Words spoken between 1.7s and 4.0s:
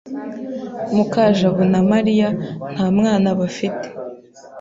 na Mariya nta mwana bafite.